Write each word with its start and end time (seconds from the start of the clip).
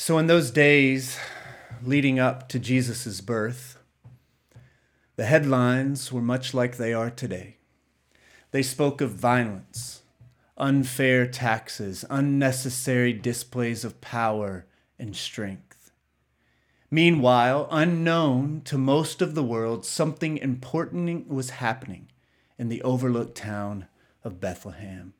So, 0.00 0.16
in 0.16 0.28
those 0.28 0.52
days 0.52 1.18
leading 1.82 2.20
up 2.20 2.48
to 2.50 2.60
Jesus' 2.60 3.20
birth, 3.20 3.80
the 5.16 5.26
headlines 5.26 6.12
were 6.12 6.22
much 6.22 6.54
like 6.54 6.76
they 6.76 6.94
are 6.94 7.10
today. 7.10 7.56
They 8.52 8.62
spoke 8.62 9.00
of 9.00 9.10
violence, 9.10 10.02
unfair 10.56 11.26
taxes, 11.26 12.04
unnecessary 12.08 13.12
displays 13.12 13.84
of 13.84 14.00
power 14.00 14.66
and 15.00 15.16
strength. 15.16 15.90
Meanwhile, 16.92 17.66
unknown 17.68 18.62
to 18.66 18.78
most 18.78 19.20
of 19.20 19.34
the 19.34 19.42
world, 19.42 19.84
something 19.84 20.38
important 20.38 21.26
was 21.26 21.50
happening 21.50 22.06
in 22.56 22.68
the 22.68 22.82
overlooked 22.82 23.36
town 23.36 23.88
of 24.22 24.38
Bethlehem. 24.38 25.14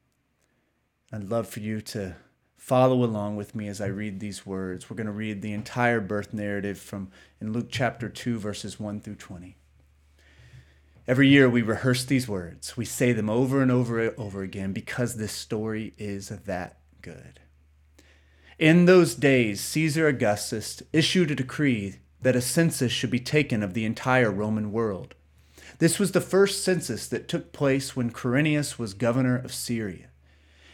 I'd 1.12 1.24
love 1.24 1.48
for 1.48 1.58
you 1.58 1.80
to 1.80 2.14
follow 2.68 3.02
along 3.02 3.34
with 3.34 3.54
me 3.54 3.66
as 3.66 3.80
I 3.80 3.86
read 3.86 4.20
these 4.20 4.44
words. 4.44 4.90
We're 4.90 4.96
going 4.96 5.06
to 5.06 5.12
read 5.12 5.40
the 5.40 5.54
entire 5.54 6.02
birth 6.02 6.34
narrative 6.34 6.78
from 6.78 7.10
in 7.40 7.54
Luke 7.54 7.68
chapter 7.70 8.10
2 8.10 8.38
verses 8.38 8.78
1 8.78 9.00
through 9.00 9.14
20. 9.14 9.56
Every 11.06 11.28
year 11.28 11.48
we 11.48 11.62
rehearse 11.62 12.04
these 12.04 12.28
words. 12.28 12.76
We 12.76 12.84
say 12.84 13.12
them 13.12 13.30
over 13.30 13.62
and 13.62 13.70
over 13.70 13.98
and 13.98 14.18
over 14.18 14.42
again 14.42 14.74
because 14.74 15.14
this 15.14 15.32
story 15.32 15.94
is 15.96 16.28
that 16.28 16.76
good. 17.00 17.40
In 18.58 18.84
those 18.84 19.14
days, 19.14 19.62
Caesar 19.62 20.06
Augustus 20.06 20.82
issued 20.92 21.30
a 21.30 21.34
decree 21.34 22.00
that 22.20 22.36
a 22.36 22.42
census 22.42 22.92
should 22.92 23.10
be 23.10 23.20
taken 23.20 23.62
of 23.62 23.72
the 23.72 23.86
entire 23.86 24.30
Roman 24.30 24.72
world. 24.72 25.14
This 25.78 25.98
was 25.98 26.12
the 26.12 26.20
first 26.20 26.62
census 26.62 27.08
that 27.08 27.28
took 27.28 27.50
place 27.54 27.96
when 27.96 28.10
Quirinius 28.10 28.78
was 28.78 28.92
governor 28.92 29.38
of 29.38 29.54
Syria 29.54 30.08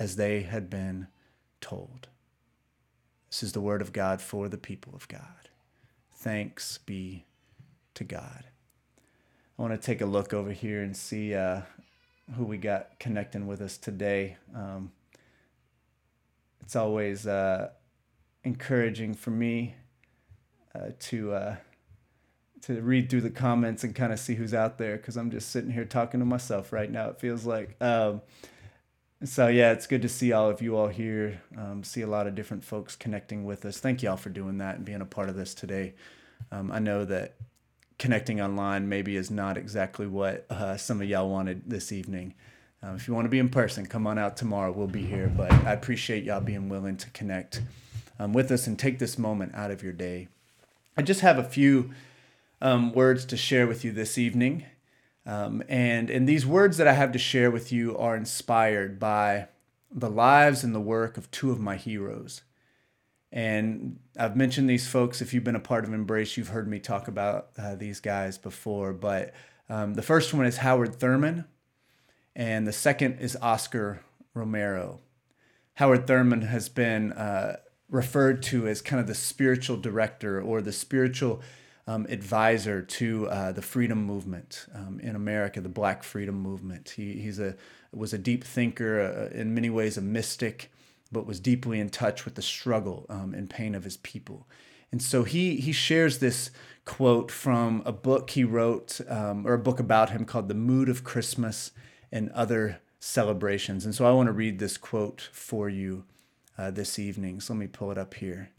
as 0.00 0.16
they 0.16 0.40
had 0.40 0.70
been 0.70 1.06
told. 1.60 2.08
This 3.28 3.42
is 3.42 3.52
the 3.52 3.60
word 3.60 3.82
of 3.82 3.92
God 3.92 4.22
for 4.22 4.48
the 4.48 4.56
people 4.56 4.94
of 4.96 5.06
God. 5.06 5.50
Thanks 6.10 6.78
be 6.78 7.26
to 7.94 8.02
God. 8.02 8.44
I 9.58 9.62
want 9.62 9.78
to 9.78 9.86
take 9.86 10.00
a 10.00 10.06
look 10.06 10.32
over 10.32 10.52
here 10.52 10.82
and 10.82 10.96
see 10.96 11.34
uh, 11.34 11.60
who 12.34 12.44
we 12.44 12.56
got 12.56 12.98
connecting 12.98 13.46
with 13.46 13.60
us 13.60 13.76
today. 13.76 14.38
Um, 14.56 14.90
it's 16.62 16.74
always 16.74 17.26
uh, 17.26 17.68
encouraging 18.42 19.12
for 19.12 19.30
me 19.30 19.74
uh, 20.74 20.92
to 20.98 21.32
uh, 21.34 21.56
to 22.62 22.80
read 22.80 23.10
through 23.10 23.22
the 23.22 23.30
comments 23.30 23.84
and 23.84 23.94
kind 23.94 24.12
of 24.14 24.18
see 24.18 24.34
who's 24.34 24.54
out 24.54 24.78
there 24.78 24.96
because 24.96 25.16
I'm 25.16 25.30
just 25.30 25.50
sitting 25.50 25.70
here 25.70 25.84
talking 25.84 26.20
to 26.20 26.26
myself 26.26 26.72
right 26.72 26.90
now. 26.90 27.10
It 27.10 27.20
feels 27.20 27.44
like. 27.44 27.76
Um, 27.82 28.22
so 29.24 29.48
yeah, 29.48 29.72
it's 29.72 29.86
good 29.86 30.02
to 30.02 30.08
see 30.08 30.32
all 30.32 30.48
of 30.48 30.62
you 30.62 30.76
all 30.76 30.88
here. 30.88 31.42
Um, 31.56 31.84
see 31.84 32.00
a 32.00 32.06
lot 32.06 32.26
of 32.26 32.34
different 32.34 32.64
folks 32.64 32.96
connecting 32.96 33.44
with 33.44 33.64
us. 33.64 33.78
Thank 33.78 34.02
y'all 34.02 34.16
for 34.16 34.30
doing 34.30 34.58
that 34.58 34.76
and 34.76 34.84
being 34.84 35.02
a 35.02 35.06
part 35.06 35.28
of 35.28 35.36
this 35.36 35.54
today. 35.54 35.94
Um, 36.50 36.72
I 36.72 36.78
know 36.78 37.04
that 37.04 37.34
connecting 37.98 38.40
online 38.40 38.88
maybe 38.88 39.16
is 39.16 39.30
not 39.30 39.58
exactly 39.58 40.06
what 40.06 40.46
uh, 40.50 40.76
some 40.76 41.02
of 41.02 41.08
y'all 41.08 41.28
wanted 41.28 41.68
this 41.68 41.92
evening. 41.92 42.34
Um, 42.82 42.96
if 42.96 43.06
you 43.06 43.12
want 43.12 43.26
to 43.26 43.30
be 43.30 43.38
in 43.38 43.50
person, 43.50 43.84
come 43.84 44.06
on 44.06 44.18
out 44.18 44.38
tomorrow. 44.38 44.72
We'll 44.72 44.86
be 44.86 45.04
here. 45.04 45.30
But 45.34 45.52
I 45.52 45.72
appreciate 45.72 46.24
y'all 46.24 46.40
being 46.40 46.70
willing 46.70 46.96
to 46.96 47.10
connect 47.10 47.60
um, 48.18 48.32
with 48.32 48.50
us 48.50 48.66
and 48.66 48.78
take 48.78 48.98
this 48.98 49.18
moment 49.18 49.54
out 49.54 49.70
of 49.70 49.82
your 49.82 49.92
day. 49.92 50.28
I 50.96 51.02
just 51.02 51.20
have 51.20 51.38
a 51.38 51.44
few 51.44 51.90
um, 52.62 52.92
words 52.92 53.26
to 53.26 53.36
share 53.36 53.66
with 53.66 53.84
you 53.84 53.92
this 53.92 54.16
evening. 54.16 54.64
Um, 55.26 55.62
and, 55.68 56.10
and 56.10 56.28
these 56.28 56.46
words 56.46 56.76
that 56.78 56.88
I 56.88 56.92
have 56.92 57.12
to 57.12 57.18
share 57.18 57.50
with 57.50 57.70
you 57.70 57.96
are 57.96 58.16
inspired 58.16 58.98
by 58.98 59.48
the 59.92 60.10
lives 60.10 60.64
and 60.64 60.74
the 60.74 60.80
work 60.80 61.16
of 61.16 61.30
two 61.30 61.50
of 61.50 61.60
my 61.60 61.76
heroes. 61.76 62.42
And 63.32 64.00
I've 64.18 64.36
mentioned 64.36 64.68
these 64.68 64.88
folks. 64.88 65.20
If 65.20 65.32
you've 65.32 65.44
been 65.44 65.56
a 65.56 65.60
part 65.60 65.84
of 65.84 65.92
Embrace, 65.92 66.36
you've 66.36 66.48
heard 66.48 66.68
me 66.68 66.80
talk 66.80 67.06
about 67.06 67.50
uh, 67.56 67.76
these 67.76 68.00
guys 68.00 68.38
before. 68.38 68.92
But 68.92 69.32
um, 69.68 69.94
the 69.94 70.02
first 70.02 70.34
one 70.34 70.46
is 70.46 70.58
Howard 70.58 70.96
Thurman, 70.96 71.44
and 72.34 72.66
the 72.66 72.72
second 72.72 73.18
is 73.20 73.36
Oscar 73.40 74.00
Romero. 74.34 75.00
Howard 75.74 76.06
Thurman 76.06 76.42
has 76.42 76.68
been 76.68 77.12
uh, 77.12 77.56
referred 77.88 78.42
to 78.44 78.66
as 78.66 78.82
kind 78.82 79.00
of 79.00 79.06
the 79.06 79.14
spiritual 79.14 79.76
director 79.76 80.40
or 80.40 80.60
the 80.60 80.72
spiritual 80.72 81.40
um, 81.90 82.06
advisor 82.08 82.82
to 82.82 83.28
uh, 83.28 83.50
the 83.50 83.62
freedom 83.62 84.04
movement 84.04 84.66
um, 84.74 85.00
in 85.00 85.16
America, 85.16 85.60
the 85.60 85.68
Black 85.68 86.04
Freedom 86.04 86.40
Movement. 86.40 86.90
He 86.90 87.14
he's 87.14 87.40
a 87.40 87.56
was 87.92 88.12
a 88.12 88.18
deep 88.18 88.44
thinker, 88.44 89.00
uh, 89.00 89.36
in 89.36 89.54
many 89.54 89.70
ways 89.70 89.96
a 89.96 90.00
mystic, 90.00 90.70
but 91.10 91.26
was 91.26 91.40
deeply 91.40 91.80
in 91.80 91.90
touch 91.90 92.24
with 92.24 92.36
the 92.36 92.42
struggle 92.42 93.06
um, 93.08 93.34
and 93.34 93.50
pain 93.50 93.74
of 93.74 93.82
his 93.82 93.96
people. 93.96 94.46
And 94.92 95.02
so 95.02 95.24
he 95.24 95.56
he 95.56 95.72
shares 95.72 96.18
this 96.18 96.52
quote 96.84 97.32
from 97.32 97.82
a 97.84 97.92
book 97.92 98.30
he 98.30 98.44
wrote, 98.44 99.00
um, 99.08 99.44
or 99.44 99.54
a 99.54 99.58
book 99.58 99.80
about 99.80 100.10
him 100.10 100.24
called 100.24 100.46
"The 100.46 100.54
Mood 100.54 100.88
of 100.88 101.02
Christmas 101.02 101.72
and 102.12 102.30
Other 102.30 102.80
Celebrations." 103.00 103.84
And 103.84 103.96
so 103.96 104.06
I 104.06 104.12
want 104.12 104.28
to 104.28 104.32
read 104.32 104.60
this 104.60 104.76
quote 104.76 105.28
for 105.32 105.68
you 105.68 106.04
uh, 106.56 106.70
this 106.70 107.00
evening. 107.00 107.40
So 107.40 107.52
let 107.54 107.60
me 107.60 107.66
pull 107.66 107.90
it 107.90 107.98
up 107.98 108.14
here. 108.14 108.50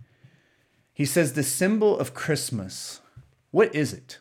He 0.93 1.05
says, 1.05 1.33
The 1.33 1.43
symbol 1.43 1.97
of 1.97 2.13
Christmas 2.13 3.01
what 3.51 3.73
is 3.75 3.93
it? 3.93 4.19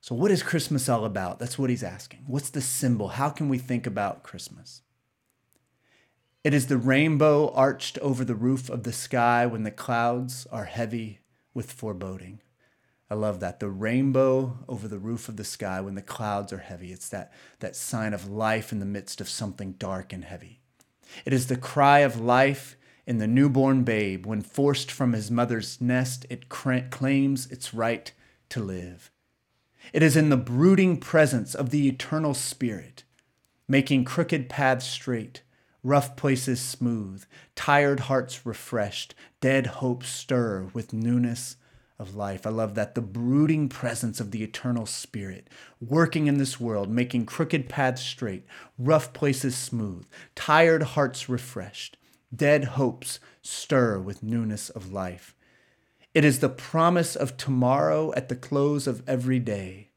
So, 0.00 0.14
what 0.14 0.30
is 0.30 0.42
Christmas 0.42 0.88
all 0.88 1.06
about? 1.06 1.38
That's 1.38 1.58
what 1.58 1.70
he's 1.70 1.82
asking. 1.82 2.24
What's 2.26 2.50
the 2.50 2.60
symbol? 2.60 3.08
How 3.08 3.30
can 3.30 3.48
we 3.48 3.58
think 3.58 3.86
about 3.86 4.22
Christmas? 4.22 4.82
It 6.44 6.52
is 6.52 6.66
the 6.66 6.76
rainbow 6.76 7.50
arched 7.54 7.96
over 7.98 8.22
the 8.22 8.34
roof 8.34 8.68
of 8.68 8.82
the 8.82 8.92
sky 8.92 9.46
when 9.46 9.62
the 9.62 9.70
clouds 9.70 10.46
are 10.52 10.66
heavy 10.66 11.20
with 11.54 11.72
foreboding. 11.72 12.40
I 13.10 13.14
love 13.14 13.40
that. 13.40 13.60
The 13.60 13.70
rainbow 13.70 14.58
over 14.68 14.88
the 14.88 14.98
roof 14.98 15.30
of 15.30 15.38
the 15.38 15.44
sky 15.44 15.80
when 15.80 15.94
the 15.94 16.02
clouds 16.02 16.52
are 16.52 16.58
heavy. 16.58 16.92
It's 16.92 17.08
that, 17.08 17.32
that 17.60 17.74
sign 17.74 18.12
of 18.12 18.28
life 18.28 18.72
in 18.72 18.80
the 18.80 18.84
midst 18.84 19.22
of 19.22 19.28
something 19.30 19.72
dark 19.72 20.12
and 20.12 20.24
heavy. 20.24 20.60
It 21.24 21.32
is 21.32 21.46
the 21.46 21.56
cry 21.56 22.00
of 22.00 22.20
life 22.20 22.76
in 23.06 23.18
the 23.18 23.26
newborn 23.26 23.84
babe 23.84 24.26
when 24.26 24.40
forced 24.40 24.90
from 24.90 25.12
his 25.12 25.30
mother's 25.30 25.80
nest, 25.80 26.26
it 26.30 26.48
claims 26.48 27.50
its 27.50 27.74
right 27.74 28.12
to 28.48 28.60
live. 28.60 29.10
It 29.92 30.02
is 30.02 30.16
in 30.16 30.30
the 30.30 30.36
brooding 30.36 30.96
presence 30.96 31.54
of 31.54 31.70
the 31.70 31.88
eternal 31.88 32.34
Spirit, 32.34 33.04
making 33.68 34.04
crooked 34.04 34.48
paths 34.48 34.86
straight, 34.86 35.42
rough 35.82 36.16
places 36.16 36.60
smooth, 36.60 37.24
tired 37.54 38.00
hearts 38.00 38.46
refreshed, 38.46 39.14
dead 39.40 39.66
hopes 39.66 40.08
stir 40.08 40.70
with 40.72 40.92
newness 40.92 41.56
of 41.98 42.14
life. 42.14 42.46
I 42.46 42.50
love 42.50 42.74
that. 42.74 42.94
The 42.94 43.00
brooding 43.02 43.68
presence 43.68 44.18
of 44.18 44.30
the 44.30 44.42
eternal 44.42 44.86
spirit 44.86 45.48
working 45.80 46.26
in 46.26 46.38
this 46.38 46.58
world, 46.58 46.90
making 46.90 47.26
crooked 47.26 47.68
paths 47.68 48.02
straight, 48.02 48.44
rough 48.78 49.12
places 49.12 49.56
smooth, 49.56 50.06
tired 50.34 50.82
hearts 50.82 51.28
refreshed, 51.28 51.96
dead 52.36 52.64
hopes 52.64 53.20
stir 53.42 53.98
with 53.98 54.22
newness 54.22 54.70
of 54.70 54.92
life. 54.92 55.34
It 56.14 56.24
is 56.24 56.38
the 56.38 56.48
promise 56.48 57.16
of 57.16 57.36
tomorrow 57.36 58.12
at 58.14 58.28
the 58.28 58.36
close 58.36 58.86
of 58.86 59.02
every 59.06 59.38
day. 59.38 59.90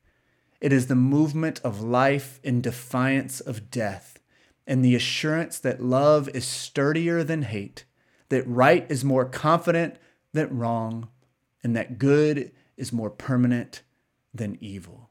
It 0.59 0.73
is 0.73 0.87
the 0.87 0.95
movement 0.95 1.61
of 1.63 1.81
life 1.81 2.39
in 2.43 2.61
defiance 2.61 3.39
of 3.39 3.69
death, 3.69 4.19
and 4.65 4.83
the 4.83 4.95
assurance 4.95 5.59
that 5.59 5.83
love 5.83 6.27
is 6.29 6.45
sturdier 6.45 7.23
than 7.23 7.43
hate, 7.43 7.85
that 8.29 8.47
right 8.47 8.85
is 8.89 9.05
more 9.05 9.25
confident 9.25 9.97
than 10.33 10.57
wrong, 10.57 11.09
and 11.63 11.75
that 11.75 11.99
good 11.99 12.51
is 12.75 12.91
more 12.91 13.11
permanent 13.11 13.83
than 14.33 14.57
evil. 14.59 15.09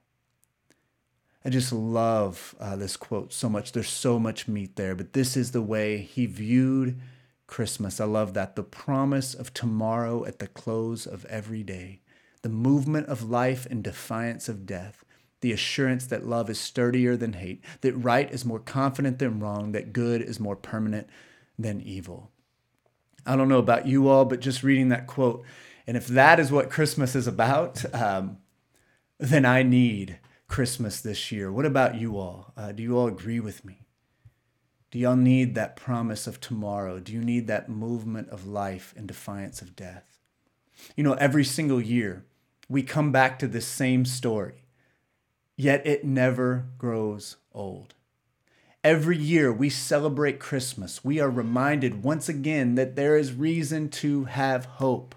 I 1.44 1.48
just 1.48 1.72
love 1.72 2.56
uh, 2.58 2.74
this 2.74 2.96
quote 2.96 3.32
so 3.32 3.48
much. 3.48 3.70
There's 3.70 3.88
so 3.88 4.18
much 4.18 4.48
meat 4.48 4.74
there, 4.74 4.96
but 4.96 5.12
this 5.12 5.36
is 5.36 5.52
the 5.52 5.62
way 5.62 5.98
he 5.98 6.26
viewed 6.26 7.00
Christmas. 7.46 8.00
I 8.00 8.04
love 8.04 8.34
that. 8.34 8.56
The 8.56 8.62
promise 8.62 9.34
of 9.34 9.54
tomorrow 9.54 10.24
at 10.24 10.38
the 10.38 10.46
close 10.46 11.06
of 11.06 11.24
every 11.26 11.62
day, 11.62 12.00
the 12.42 12.48
movement 12.48 13.06
of 13.08 13.30
life 13.30 13.66
in 13.66 13.82
defiance 13.82 14.48
of 14.48 14.66
death, 14.66 15.04
the 15.40 15.52
assurance 15.52 16.06
that 16.06 16.26
love 16.26 16.50
is 16.50 16.58
sturdier 16.58 17.16
than 17.16 17.34
hate, 17.34 17.62
that 17.82 17.94
right 17.94 18.30
is 18.32 18.44
more 18.44 18.58
confident 18.58 19.18
than 19.18 19.40
wrong, 19.40 19.72
that 19.72 19.92
good 19.92 20.22
is 20.22 20.40
more 20.40 20.56
permanent 20.56 21.08
than 21.58 21.80
evil. 21.80 22.30
I 23.24 23.36
don't 23.36 23.48
know 23.48 23.58
about 23.58 23.86
you 23.86 24.08
all, 24.08 24.24
but 24.24 24.40
just 24.40 24.62
reading 24.62 24.88
that 24.90 25.06
quote, 25.06 25.44
and 25.86 25.96
if 25.96 26.06
that 26.08 26.40
is 26.40 26.50
what 26.50 26.70
Christmas 26.70 27.14
is 27.14 27.26
about, 27.26 27.84
um, 27.94 28.38
then 29.18 29.44
I 29.44 29.62
need 29.62 30.18
Christmas 30.48 31.00
this 31.00 31.32
year. 31.32 31.50
What 31.50 31.66
about 31.66 31.96
you 31.96 32.18
all? 32.18 32.52
Uh, 32.56 32.72
do 32.72 32.82
you 32.82 32.96
all 32.96 33.08
agree 33.08 33.40
with 33.40 33.64
me? 33.64 33.85
Do 34.90 34.98
y'all 34.98 35.16
need 35.16 35.54
that 35.54 35.76
promise 35.76 36.26
of 36.26 36.40
tomorrow? 36.40 37.00
Do 37.00 37.12
you 37.12 37.20
need 37.20 37.48
that 37.48 37.68
movement 37.68 38.28
of 38.28 38.46
life 38.46 38.94
in 38.96 39.06
defiance 39.06 39.60
of 39.60 39.74
death? 39.74 40.18
You 40.94 41.04
know, 41.04 41.14
every 41.14 41.44
single 41.44 41.80
year 41.80 42.24
we 42.68 42.82
come 42.82 43.12
back 43.12 43.38
to 43.38 43.48
this 43.48 43.66
same 43.66 44.04
story, 44.04 44.64
yet 45.56 45.86
it 45.86 46.04
never 46.04 46.66
grows 46.78 47.36
old. 47.52 47.94
Every 48.84 49.18
year 49.18 49.52
we 49.52 49.68
celebrate 49.70 50.38
Christmas, 50.38 51.04
we 51.04 51.18
are 51.18 51.30
reminded 51.30 52.04
once 52.04 52.28
again 52.28 52.76
that 52.76 52.94
there 52.94 53.16
is 53.16 53.32
reason 53.32 53.88
to 53.88 54.24
have 54.24 54.64
hope 54.66 55.14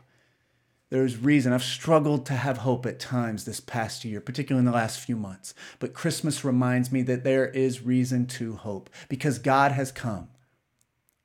there's 0.89 1.17
reason. 1.17 1.53
I've 1.53 1.63
struggled 1.63 2.25
to 2.27 2.33
have 2.33 2.59
hope 2.59 2.85
at 2.85 2.99
times 2.99 3.45
this 3.45 3.59
past 3.59 4.03
year, 4.03 4.19
particularly 4.19 4.65
in 4.65 4.71
the 4.71 4.77
last 4.77 4.99
few 4.99 5.15
months. 5.15 5.53
But 5.77 5.93
Christmas 5.93 6.43
reminds 6.43 6.91
me 6.91 7.03
that 7.03 7.23
there 7.23 7.47
is 7.47 7.83
reason 7.83 8.25
to 8.27 8.55
hope 8.55 8.89
because 9.07 9.37
God 9.37 9.71
has 9.71 9.91
come. 9.91 10.29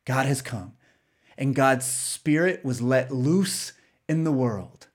God 0.05 0.27
has 0.27 0.43
come. 0.43 0.75
And 1.39 1.55
God's 1.55 1.87
Spirit 1.87 2.65
was 2.65 2.83
let 2.83 3.11
loose 3.11 3.73
in 4.09 4.25
the 4.25 4.33
world, 4.33 4.89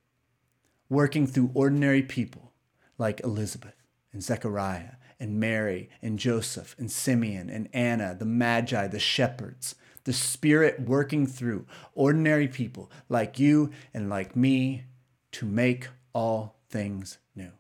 working 0.88 1.26
through 1.26 1.52
ordinary 1.54 2.04
people 2.04 2.54
like 2.98 3.22
Elizabeth 3.24 3.76
and 4.14 4.24
Zechariah 4.24 4.94
and 5.20 5.40
Mary 5.40 5.90
and 6.02 6.20
Joseph 6.20 6.76
and 6.78 6.92
Simeon 6.92 7.50
and 7.50 7.68
Anna, 7.74 8.16
the 8.18 8.26
Magi, 8.26 8.88
the 8.88 9.00
shepherds 9.00 9.76
the 10.04 10.14
Spirit 10.14 10.82
working 10.82 11.28
through 11.28 11.66
ordinary 11.94 12.48
people 12.48 12.92
like 13.08 13.40
you 13.40 13.72
and 13.94 14.10
like 14.10 14.36
me 14.36 14.86
to 15.34 15.46
make 15.46 15.88
all 16.14 16.56
things 16.70 17.18
new. 17.36 17.52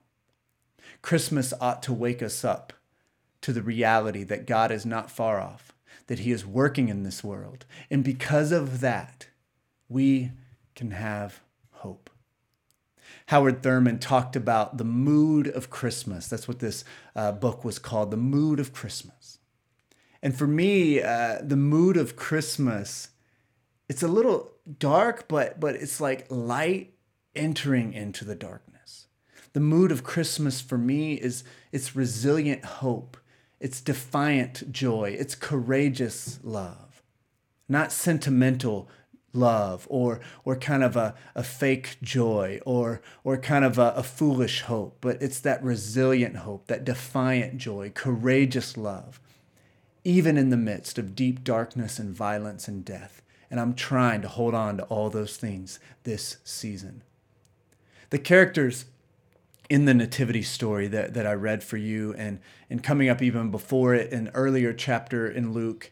Christmas 1.01 1.53
ought 1.61 1.83
to 1.83 1.93
wake 1.93 2.21
us 2.21 2.43
up 2.43 2.73
to 3.41 3.53
the 3.53 3.61
reality 3.61 4.23
that 4.23 4.47
God 4.47 4.71
is 4.71 4.85
not 4.85 5.11
far 5.11 5.39
off, 5.39 5.73
that 6.07 6.19
He 6.19 6.31
is 6.31 6.45
working 6.45 6.89
in 6.89 7.03
this 7.03 7.23
world. 7.23 7.65
And 7.89 8.03
because 8.03 8.51
of 8.51 8.81
that, 8.81 9.27
we 9.87 10.31
can 10.75 10.91
have 10.91 11.41
hope. 11.71 12.09
Howard 13.27 13.63
Thurman 13.63 13.99
talked 13.99 14.35
about 14.35 14.77
the 14.77 14.83
mood 14.83 15.47
of 15.47 15.69
Christmas. 15.69 16.27
That's 16.27 16.47
what 16.47 16.59
this 16.59 16.83
uh, 17.15 17.31
book 17.31 17.63
was 17.63 17.79
called, 17.79 18.11
The 18.11 18.17
Mood 18.17 18.59
of 18.59 18.73
Christmas. 18.73 19.38
And 20.21 20.37
for 20.37 20.47
me, 20.47 21.01
uh, 21.01 21.39
the 21.41 21.55
mood 21.55 21.95
of 21.97 22.15
Christmas, 22.15 23.09
it's 23.87 24.03
a 24.03 24.07
little 24.07 24.51
dark, 24.77 25.27
but 25.27 25.59
but 25.59 25.75
it's 25.75 26.01
like 26.01 26.25
light 26.29 26.93
entering 27.35 27.93
into 27.93 28.25
the 28.25 28.35
darkness. 28.35 29.07
The 29.53 29.59
mood 29.59 29.91
of 29.91 30.03
Christmas 30.03 30.61
for 30.61 30.77
me 30.77 31.13
is 31.13 31.43
it's 31.71 31.95
resilient 31.95 32.65
hope, 32.65 33.17
it's 33.59 33.81
defiant 33.81 34.71
joy, 34.71 35.15
it's 35.17 35.35
courageous 35.35 36.39
love, 36.43 37.01
not 37.67 37.91
sentimental 37.91 38.89
love 39.31 39.87
or 39.89 40.19
or 40.43 40.55
kind 40.55 40.83
of 40.83 40.95
a, 40.95 41.15
a 41.33 41.43
fake 41.43 41.97
joy 42.01 42.59
or 42.65 43.01
or 43.23 43.37
kind 43.37 43.63
of 43.63 43.79
a, 43.79 43.93
a 43.95 44.03
foolish 44.03 44.61
hope, 44.63 44.97
but 44.99 45.21
it's 45.21 45.39
that 45.39 45.63
resilient 45.63 46.35
hope, 46.37 46.67
that 46.67 46.83
defiant 46.83 47.57
joy, 47.57 47.89
courageous 47.95 48.75
love 48.75 49.21
even 50.03 50.37
in 50.37 50.49
the 50.49 50.57
midst 50.57 50.97
of 50.97 51.15
deep 51.15 51.43
darkness 51.43 51.99
and 51.99 52.15
violence 52.15 52.67
and 52.67 52.85
death. 52.85 53.21
And 53.51 53.59
I'm 53.59 53.73
trying 53.73 54.21
to 54.21 54.27
hold 54.27 54.53
on 54.53 54.77
to 54.77 54.83
all 54.83 55.09
those 55.09 55.37
things 55.37 55.79
this 56.03 56.37
season. 56.43 57.03
The 58.09 58.19
characters 58.19 58.85
in 59.69 59.85
the 59.85 59.93
nativity 59.93 60.41
story 60.41 60.87
that, 60.87 61.13
that 61.13 61.27
I 61.27 61.33
read 61.33 61.63
for 61.63 61.77
you 61.77 62.13
and, 62.15 62.39
and 62.69 62.83
coming 62.83 63.07
up 63.07 63.21
even 63.21 63.51
before 63.51 63.93
it, 63.93 64.11
an 64.11 64.31
earlier 64.33 64.73
chapter 64.73 65.29
in 65.29 65.53
Luke, 65.53 65.91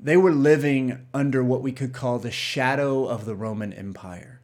they 0.00 0.16
were 0.16 0.32
living 0.32 1.06
under 1.14 1.42
what 1.42 1.62
we 1.62 1.72
could 1.72 1.92
call 1.92 2.18
the 2.18 2.30
shadow 2.30 3.06
of 3.06 3.24
the 3.24 3.34
Roman 3.34 3.72
Empire. 3.72 4.40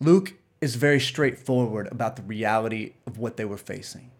Luke 0.00 0.34
is 0.60 0.76
very 0.76 1.00
straightforward 1.00 1.88
about 1.90 2.16
the 2.16 2.22
reality 2.22 2.94
of 3.06 3.18
what 3.18 3.36
they 3.36 3.44
were 3.44 3.58
facing. 3.58 4.10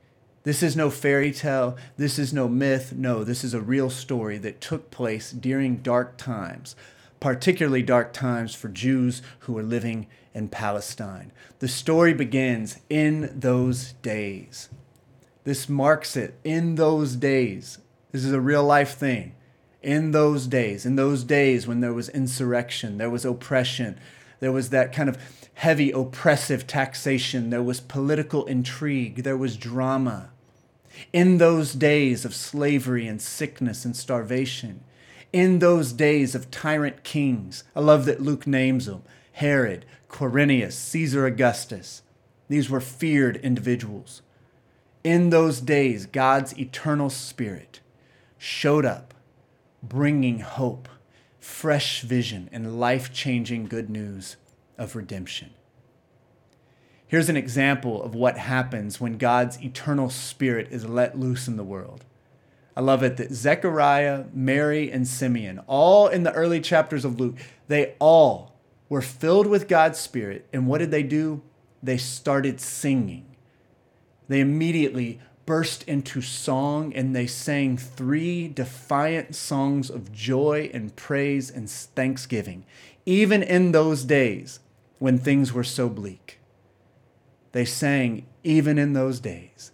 This 0.46 0.62
is 0.62 0.76
no 0.76 0.90
fairy 0.90 1.32
tale. 1.32 1.76
This 1.96 2.20
is 2.20 2.32
no 2.32 2.46
myth. 2.46 2.92
No, 2.92 3.24
this 3.24 3.42
is 3.42 3.52
a 3.52 3.60
real 3.60 3.90
story 3.90 4.38
that 4.38 4.60
took 4.60 4.92
place 4.92 5.32
during 5.32 5.78
dark 5.78 6.16
times, 6.16 6.76
particularly 7.18 7.82
dark 7.82 8.12
times 8.12 8.54
for 8.54 8.68
Jews 8.68 9.22
who 9.40 9.54
were 9.54 9.64
living 9.64 10.06
in 10.32 10.46
Palestine. 10.46 11.32
The 11.58 11.66
story 11.66 12.14
begins 12.14 12.78
in 12.88 13.40
those 13.40 13.94
days. 14.02 14.68
This 15.42 15.68
marks 15.68 16.16
it 16.16 16.38
in 16.44 16.76
those 16.76 17.16
days. 17.16 17.78
This 18.12 18.24
is 18.24 18.32
a 18.32 18.40
real 18.40 18.62
life 18.62 18.94
thing. 18.96 19.34
In 19.82 20.12
those 20.12 20.46
days, 20.46 20.86
in 20.86 20.94
those 20.94 21.24
days 21.24 21.66
when 21.66 21.80
there 21.80 21.92
was 21.92 22.08
insurrection, 22.10 22.98
there 22.98 23.10
was 23.10 23.24
oppression, 23.24 23.98
there 24.38 24.52
was 24.52 24.70
that 24.70 24.92
kind 24.92 25.08
of 25.08 25.18
heavy 25.54 25.90
oppressive 25.90 26.68
taxation, 26.68 27.50
there 27.50 27.64
was 27.64 27.80
political 27.80 28.46
intrigue, 28.46 29.24
there 29.24 29.36
was 29.36 29.56
drama 29.56 30.30
in 31.12 31.38
those 31.38 31.72
days 31.72 32.24
of 32.24 32.34
slavery 32.34 33.06
and 33.06 33.20
sickness 33.20 33.84
and 33.84 33.96
starvation, 33.96 34.82
in 35.32 35.58
those 35.58 35.92
days 35.92 36.34
of 36.34 36.50
tyrant 36.50 37.04
kings, 37.04 37.64
I 37.74 37.80
love 37.80 38.04
that 38.06 38.22
Luke 38.22 38.46
names 38.46 38.86
them 38.86 39.02
Herod, 39.32 39.84
Quirinius, 40.08 40.72
Caesar 40.72 41.26
Augustus. 41.26 42.02
These 42.48 42.70
were 42.70 42.80
feared 42.80 43.36
individuals. 43.36 44.22
In 45.04 45.30
those 45.30 45.60
days, 45.60 46.06
God's 46.06 46.58
eternal 46.58 47.10
spirit 47.10 47.80
showed 48.38 48.84
up, 48.84 49.14
bringing 49.82 50.40
hope, 50.40 50.88
fresh 51.38 52.00
vision, 52.02 52.48
and 52.50 52.80
life 52.80 53.12
changing 53.12 53.66
good 53.66 53.90
news 53.90 54.36
of 54.78 54.96
redemption. 54.96 55.50
Here's 57.08 57.28
an 57.28 57.36
example 57.36 58.02
of 58.02 58.14
what 58.14 58.36
happens 58.36 59.00
when 59.00 59.16
God's 59.16 59.62
eternal 59.62 60.10
spirit 60.10 60.68
is 60.72 60.86
let 60.86 61.18
loose 61.18 61.46
in 61.46 61.56
the 61.56 61.62
world. 61.62 62.04
I 62.76 62.80
love 62.80 63.02
it 63.02 63.16
that 63.16 63.32
Zechariah, 63.32 64.24
Mary, 64.34 64.90
and 64.90 65.06
Simeon, 65.06 65.60
all 65.66 66.08
in 66.08 66.24
the 66.24 66.32
early 66.32 66.60
chapters 66.60 67.04
of 67.04 67.18
Luke, 67.20 67.36
they 67.68 67.94
all 68.00 68.56
were 68.88 69.00
filled 69.00 69.46
with 69.46 69.68
God's 69.68 69.98
Spirit. 69.98 70.46
And 70.52 70.66
what 70.66 70.78
did 70.78 70.90
they 70.90 71.02
do? 71.02 71.42
They 71.82 71.96
started 71.96 72.60
singing. 72.60 73.36
They 74.28 74.40
immediately 74.40 75.20
burst 75.46 75.84
into 75.84 76.20
song 76.20 76.92
and 76.92 77.14
they 77.14 77.28
sang 77.28 77.78
three 77.78 78.48
defiant 78.48 79.36
songs 79.36 79.88
of 79.88 80.12
joy 80.12 80.68
and 80.74 80.94
praise 80.96 81.50
and 81.50 81.70
thanksgiving, 81.70 82.66
even 83.06 83.44
in 83.44 83.70
those 83.70 84.02
days 84.02 84.58
when 84.98 85.18
things 85.18 85.52
were 85.52 85.64
so 85.64 85.88
bleak. 85.88 86.40
They 87.56 87.64
sang 87.64 88.26
even 88.44 88.76
in 88.76 88.92
those 88.92 89.18
days. 89.18 89.72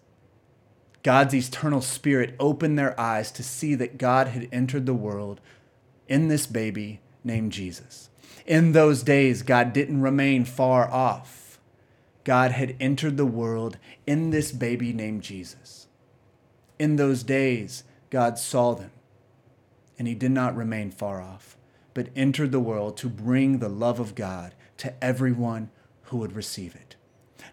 God's 1.03 1.35
eternal 1.35 1.81
spirit 1.81 2.37
opened 2.39 2.79
their 2.79 2.95
eyes 2.99 3.33
to 3.33 3.43
see 3.43 3.75
that 3.75 3.99
God 3.99 4.29
had 4.29 4.49
entered 4.53 4.87
the 4.87 4.95
world 4.95 5.41
in 6.07 6.29
this 6.29 6.47
baby 6.47 7.01
named 7.25 7.51
Jesus. 7.51 8.09
In 8.47 8.71
those 8.71 9.03
days, 9.03 9.43
God 9.43 9.73
didn't 9.73 10.01
remain 10.01 10.45
far 10.45 10.89
off. 10.93 11.59
God 12.23 12.53
had 12.53 12.77
entered 12.79 13.17
the 13.17 13.27
world 13.27 13.79
in 14.07 14.31
this 14.31 14.53
baby 14.53 14.93
named 14.93 15.23
Jesus. 15.23 15.89
In 16.79 16.95
those 16.95 17.25
days, 17.25 17.83
God 18.11 18.39
saw 18.39 18.75
them, 18.75 18.93
and 19.99 20.07
he 20.07 20.15
did 20.15 20.31
not 20.31 20.55
remain 20.55 20.93
far 20.93 21.21
off, 21.21 21.57
but 21.95 22.11
entered 22.15 22.53
the 22.53 22.61
world 22.61 22.97
to 22.99 23.09
bring 23.09 23.59
the 23.59 23.69
love 23.69 23.99
of 23.99 24.15
God 24.15 24.55
to 24.77 24.95
everyone 25.03 25.69
who 26.03 26.19
would 26.19 26.37
receive 26.37 26.77
it. 26.77 26.92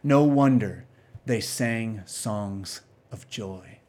No 0.03 0.23
wonder 0.23 0.85
they 1.25 1.41
sang 1.41 2.01
songs 2.05 2.81
of 3.11 3.29
joy. 3.29 3.79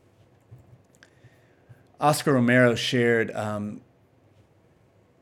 Oscar 2.00 2.32
Romero 2.32 2.74
shared 2.74 3.30
um, 3.32 3.82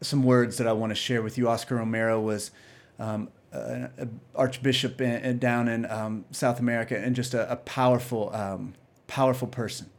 some 0.00 0.22
words 0.22 0.58
that 0.58 0.66
I 0.66 0.72
want 0.72 0.90
to 0.90 0.94
share 0.94 1.22
with 1.22 1.36
you. 1.36 1.48
Oscar 1.48 1.76
Romero 1.76 2.20
was 2.20 2.50
um, 2.98 3.28
an 3.52 4.20
archbishop 4.34 5.00
in, 5.00 5.24
in, 5.24 5.38
down 5.38 5.68
in 5.68 5.90
um, 5.90 6.24
South 6.30 6.60
America 6.60 6.96
and 6.96 7.16
just 7.16 7.34
a, 7.34 7.50
a 7.50 7.56
powerful, 7.56 8.34
um, 8.34 8.74
powerful 9.06 9.48
person. 9.48 9.90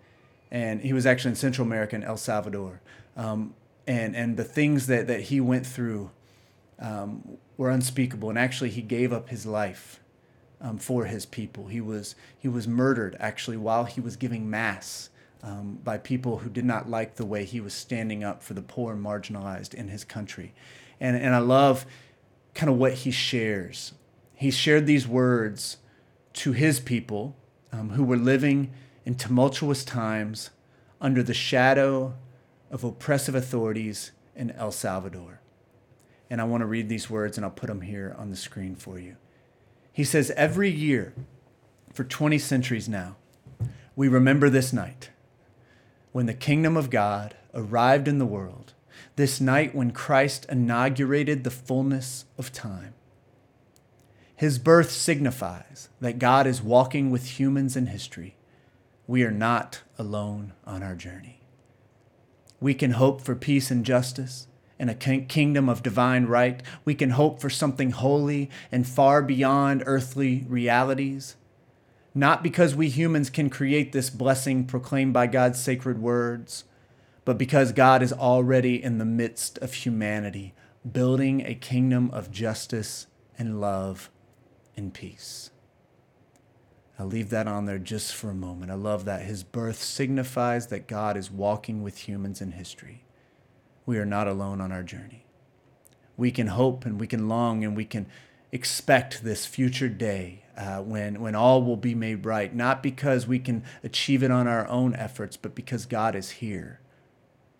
And 0.52 0.82
he 0.82 0.94
was 0.94 1.06
actually 1.06 1.32
in 1.32 1.36
Central 1.36 1.68
America 1.68 1.96
in 1.96 2.04
El 2.04 2.18
Salvador. 2.18 2.82
Um, 3.16 3.54
and, 3.86 4.16
and 4.16 4.38
the 4.38 4.44
things 4.44 4.88
that, 4.88 5.08
that 5.08 5.22
he 5.22 5.42
went 5.42 5.66
through 5.66 6.12
um, 6.80 7.38
were 7.58 7.70
unspeakable. 7.70 8.30
And 8.30 8.40
actually, 8.40 8.70
he 8.70 8.82
gave 8.82 9.12
up 9.12 9.30
his 9.30 9.46
life 9.46 10.00
um, 10.62 10.78
for 10.78 11.06
his 11.06 11.26
people. 11.26 11.68
He 11.68 11.82
was, 11.82 12.16
he 12.38 12.48
was 12.48 12.68
murdered 12.68 13.16
actually 13.20 13.58
while 13.58 13.86
he 13.86 14.02
was 14.02 14.16
giving 14.16 14.50
mass 14.50 15.10
um, 15.42 15.80
by 15.84 15.98
people 15.98 16.40
who 16.40 16.50
did 16.50 16.66
not 16.66 16.90
like 16.90 17.16
the 17.16 17.26
way 17.26 17.46
he 17.46 17.62
was 17.62 17.74
standing 17.74 18.24
up 18.24 18.44
for 18.44 18.54
the 18.54 18.62
poor 18.62 18.94
and 18.94 19.04
marginalized 19.04 19.74
in 19.74 19.88
his 19.88 20.04
country. 20.04 20.54
And, 21.00 21.16
and 21.16 21.34
I 21.34 21.40
love 21.40 21.86
kind 22.54 22.70
of 22.70 22.78
what 22.78 22.94
he 22.94 23.12
shares. 23.12 23.94
He 24.36 24.52
shared 24.52 24.86
these 24.86 25.08
words 25.08 25.78
to 26.34 26.52
his 26.52 26.80
people 26.80 27.36
um, 27.72 27.92
who 27.92 28.04
were 28.04 28.18
living 28.18 28.72
in 29.06 29.16
tumultuous 29.16 29.86
times 29.86 30.50
under 31.00 31.24
the 31.24 31.34
shadow 31.34 32.16
of 32.70 32.84
oppressive 32.84 33.36
authorities 33.36 34.12
in 34.36 34.52
El 34.52 34.72
Salvador. 34.72 35.40
And 36.30 36.40
I 36.40 36.44
want 36.44 36.62
to 36.62 36.68
read 36.68 36.90
these 36.90 37.10
words 37.10 37.38
and 37.38 37.46
I'll 37.46 37.52
put 37.52 37.68
them 37.68 37.82
here 37.82 38.16
on 38.18 38.30
the 38.30 38.36
screen 38.36 38.76
for 38.76 39.00
you. 39.00 39.16
He 40.00 40.06
says, 40.06 40.32
Every 40.38 40.70
year 40.70 41.14
for 41.92 42.06
20 42.06 42.38
centuries 42.40 42.88
now, 42.88 43.18
we 43.98 44.08
remember 44.08 44.50
this 44.50 44.72
night 44.72 45.10
when 46.14 46.26
the 46.26 46.34
kingdom 46.34 46.78
of 46.78 46.90
God 46.90 47.36
arrived 47.54 48.08
in 48.08 48.18
the 48.18 48.26
world, 48.26 48.72
this 49.18 49.42
night 49.42 49.76
when 49.76 49.92
Christ 49.92 50.46
inaugurated 50.48 51.44
the 51.44 51.52
fullness 51.52 52.24
of 52.38 52.54
time. 52.54 52.94
His 54.38 54.58
birth 54.58 54.90
signifies 54.90 55.90
that 56.00 56.18
God 56.18 56.48
is 56.48 56.62
walking 56.62 57.12
with 57.12 57.38
humans 57.38 57.76
in 57.76 57.88
history. 57.88 58.38
We 59.06 59.24
are 59.24 59.32
not 59.32 59.82
alone 59.98 60.54
on 60.66 60.82
our 60.82 60.96
journey. 60.96 61.42
We 62.62 62.74
can 62.74 62.92
hope 62.92 63.20
for 63.20 63.36
peace 63.36 63.70
and 63.70 63.86
justice 63.86 64.48
in 64.80 64.90
a 64.90 64.96
kingdom 64.96 65.68
of 65.70 65.84
divine 65.84 66.26
right. 66.26 66.64
We 66.86 66.96
can 66.96 67.12
hope 67.12 67.42
for 67.42 67.50
something 67.50 67.92
holy 67.92 68.50
and 68.72 68.88
far 68.88 69.22
beyond 69.22 69.84
earthly 69.86 70.46
realities 70.48 71.36
not 72.16 72.44
because 72.44 72.76
we 72.76 72.90
humans 72.90 73.30
can 73.30 73.50
create 73.50 73.92
this 73.92 74.10
blessing 74.10 74.66
proclaimed 74.66 75.14
by 75.14 75.28
God's 75.28 75.62
sacred 75.62 76.02
words, 76.02 76.64
but 77.24 77.38
because 77.38 77.72
God 77.72 78.02
is 78.02 78.12
already 78.12 78.82
in 78.82 78.98
the 78.98 79.06
midst 79.06 79.58
of 79.60 79.74
humanity, 79.74 80.54
building 80.90 81.46
a 81.46 81.54
kingdom 81.54 82.10
of 82.12 82.32
justice 82.32 83.08
and 83.38 83.62
love 83.62 84.10
and 84.76 84.94
peace. 84.94 85.52
I'll 86.98 87.06
leave 87.06 87.30
that 87.30 87.48
on 87.48 87.66
there 87.66 87.80
just 87.80 88.14
for 88.14 88.30
a 88.30 88.36
moment. 88.36 88.72
I 88.72 88.76
love 88.76 89.06
that. 89.06 89.22
His 89.22 89.44
birth 89.44 89.82
signifies 89.82 90.68
that 90.68 90.88
God 90.88 91.16
is 91.16 91.32
walking 91.32 91.82
with 91.82 92.10
humans 92.10 92.42
in 92.42 92.52
history. 92.52 93.06
We 93.90 93.98
are 93.98 94.06
not 94.06 94.28
alone 94.28 94.62
on 94.62 94.72
our 94.72 94.84
journey. 94.84 95.26
We 96.16 96.30
can 96.30 96.46
hope 96.46 96.86
and 96.86 97.00
we 97.00 97.08
can 97.08 97.28
long 97.28 97.64
and 97.64 97.76
we 97.76 97.86
can 97.86 98.06
expect 98.52 99.24
this 99.24 99.48
future 99.48 99.90
day 99.90 100.44
uh, 100.56 100.84
when, 100.84 101.20
when 101.20 101.34
all 101.34 101.64
will 101.64 101.76
be 101.76 101.96
made 101.96 102.24
right, 102.24 102.54
not 102.54 102.84
because 102.84 103.26
we 103.26 103.40
can 103.40 103.64
achieve 103.84 104.22
it 104.22 104.30
on 104.30 104.48
our 104.48 104.68
own 104.68 104.94
efforts, 104.94 105.38
but 105.38 105.56
because 105.56 105.88
God 105.88 106.16
is 106.16 106.30
here 106.34 106.82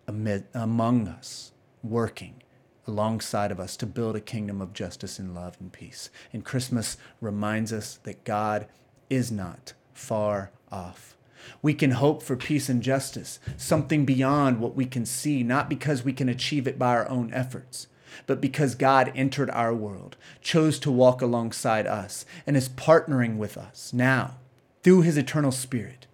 amid, 0.06 0.46
among 0.54 1.08
us, 1.08 1.50
working 1.82 2.44
alongside 2.86 3.50
of 3.50 3.58
us 3.58 3.76
to 3.78 3.84
build 3.84 4.14
a 4.14 4.20
kingdom 4.20 4.60
of 4.60 4.72
justice 4.72 5.18
and 5.18 5.34
love 5.34 5.56
and 5.58 5.72
peace. 5.72 6.10
And 6.32 6.44
Christmas 6.44 6.96
reminds 7.20 7.72
us 7.72 7.98
that 8.04 8.22
God 8.22 8.68
is 9.08 9.32
not 9.32 9.72
far 9.94 10.52
off. 10.70 11.16
We 11.62 11.74
can 11.74 11.92
hope 11.92 12.22
for 12.22 12.36
peace 12.36 12.68
and 12.68 12.82
justice, 12.82 13.38
something 13.56 14.04
beyond 14.04 14.60
what 14.60 14.74
we 14.74 14.86
can 14.86 15.06
see, 15.06 15.42
not 15.42 15.68
because 15.68 16.04
we 16.04 16.12
can 16.12 16.28
achieve 16.28 16.66
it 16.66 16.78
by 16.78 16.94
our 16.94 17.08
own 17.08 17.32
efforts, 17.32 17.86
but 18.26 18.40
because 18.40 18.74
God 18.74 19.12
entered 19.14 19.50
our 19.50 19.74
world, 19.74 20.16
chose 20.40 20.78
to 20.80 20.90
walk 20.90 21.22
alongside 21.22 21.86
us, 21.86 22.24
and 22.46 22.56
is 22.56 22.68
partnering 22.68 23.36
with 23.36 23.56
us 23.56 23.92
now 23.92 24.36
through 24.82 25.02
his 25.02 25.16
eternal 25.16 25.52
spirit 25.52 26.06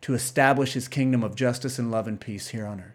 to 0.00 0.14
establish 0.14 0.74
his 0.74 0.88
kingdom 0.88 1.22
of 1.22 1.34
justice 1.34 1.78
and 1.78 1.90
love 1.90 2.06
and 2.06 2.20
peace 2.20 2.48
here 2.48 2.66
on 2.66 2.80
earth. 2.80 2.94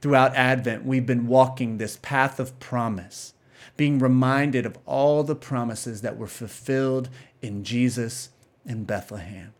Throughout 0.00 0.36
Advent, 0.36 0.84
we've 0.84 1.06
been 1.06 1.26
walking 1.26 1.78
this 1.78 1.98
path 2.00 2.38
of 2.38 2.58
promise, 2.60 3.34
being 3.76 3.98
reminded 3.98 4.64
of 4.64 4.78
all 4.86 5.24
the 5.24 5.34
promises 5.34 6.02
that 6.02 6.16
were 6.16 6.28
fulfilled 6.28 7.08
in 7.42 7.64
Jesus 7.64 8.30
in 8.64 8.84
Bethlehem. 8.84 9.52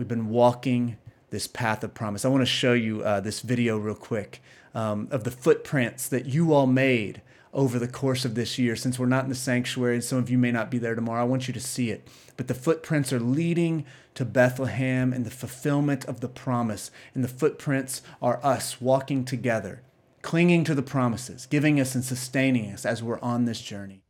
We've 0.00 0.08
been 0.08 0.30
walking 0.30 0.96
this 1.28 1.46
path 1.46 1.84
of 1.84 1.92
promise. 1.92 2.24
I 2.24 2.28
want 2.28 2.40
to 2.40 2.46
show 2.46 2.72
you 2.72 3.02
uh, 3.02 3.20
this 3.20 3.40
video 3.40 3.76
real 3.76 3.94
quick 3.94 4.40
um, 4.74 5.08
of 5.10 5.24
the 5.24 5.30
footprints 5.30 6.08
that 6.08 6.24
you 6.24 6.54
all 6.54 6.66
made 6.66 7.20
over 7.52 7.78
the 7.78 7.86
course 7.86 8.24
of 8.24 8.34
this 8.34 8.58
year. 8.58 8.76
Since 8.76 8.98
we're 8.98 9.04
not 9.04 9.24
in 9.24 9.28
the 9.28 9.34
sanctuary 9.34 9.96
and 9.96 10.02
some 10.02 10.16
of 10.16 10.30
you 10.30 10.38
may 10.38 10.52
not 10.52 10.70
be 10.70 10.78
there 10.78 10.94
tomorrow, 10.94 11.20
I 11.20 11.26
want 11.26 11.48
you 11.48 11.52
to 11.52 11.60
see 11.60 11.90
it. 11.90 12.08
But 12.38 12.48
the 12.48 12.54
footprints 12.54 13.12
are 13.12 13.20
leading 13.20 13.84
to 14.14 14.24
Bethlehem 14.24 15.12
and 15.12 15.26
the 15.26 15.30
fulfillment 15.30 16.06
of 16.06 16.20
the 16.20 16.28
promise. 16.28 16.90
And 17.14 17.22
the 17.22 17.28
footprints 17.28 18.00
are 18.22 18.40
us 18.42 18.80
walking 18.80 19.26
together, 19.26 19.82
clinging 20.22 20.64
to 20.64 20.74
the 20.74 20.80
promises, 20.80 21.44
giving 21.44 21.78
us 21.78 21.94
and 21.94 22.02
sustaining 22.02 22.72
us 22.72 22.86
as 22.86 23.02
we're 23.02 23.20
on 23.20 23.44
this 23.44 23.60
journey. 23.60 24.00